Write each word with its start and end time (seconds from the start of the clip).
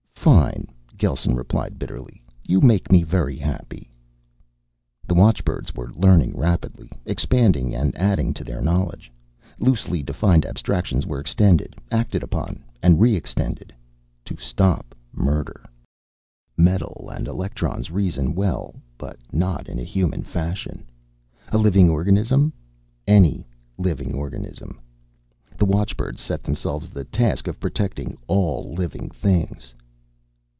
"Fine," 0.23 0.67
Gelsen 0.97 1.33
replied 1.35 1.79
bitterly. 1.79 2.21
"You 2.47 2.61
make 2.61 2.91
me 2.91 3.01
very 3.01 3.37
happy." 3.37 3.89
The 5.07 5.15
watchbirds 5.15 5.73
were 5.73 5.91
learning 5.95 6.37
rapidly, 6.37 6.91
expanding 7.07 7.73
and 7.73 7.95
adding 7.97 8.31
to 8.35 8.43
their 8.43 8.61
knowledge. 8.61 9.11
Loosely 9.57 10.03
defined 10.03 10.45
abstractions 10.45 11.07
were 11.07 11.19
extended, 11.19 11.75
acted 11.89 12.21
upon 12.21 12.63
and 12.83 13.01
re 13.01 13.15
extended. 13.15 13.73
To 14.25 14.37
stop 14.37 14.93
murder... 15.11 15.65
Metal 16.55 17.09
and 17.11 17.27
electrons 17.27 17.89
reason 17.89 18.35
well, 18.35 18.75
but 18.99 19.17
not 19.33 19.67
in 19.67 19.79
a 19.79 19.83
human 19.83 20.21
fashion. 20.21 20.85
A 21.47 21.57
living 21.57 21.89
organism? 21.89 22.53
Any 23.07 23.47
living 23.79 24.13
organism! 24.13 24.79
The 25.57 25.65
watchbirds 25.65 26.21
set 26.21 26.43
themselves 26.43 26.89
the 26.91 27.05
task 27.05 27.47
of 27.47 27.59
protecting 27.59 28.19
all 28.27 28.71
living 28.75 29.09
things. 29.09 29.73